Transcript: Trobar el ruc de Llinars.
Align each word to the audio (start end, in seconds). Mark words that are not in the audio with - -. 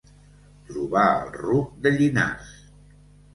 Trobar 0.69 1.03
el 1.17 1.29
ruc 1.35 1.77
de 1.85 1.93
Llinars. 1.99 2.51